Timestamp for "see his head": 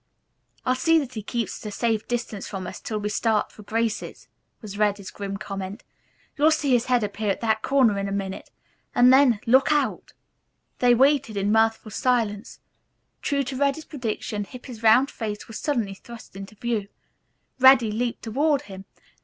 6.49-7.03